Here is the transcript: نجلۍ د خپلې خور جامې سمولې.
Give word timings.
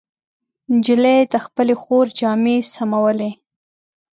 نجلۍ 0.75 1.19
د 1.33 1.35
خپلې 1.45 1.75
خور 1.81 2.05
جامې 2.19 2.57
سمولې. 2.75 3.31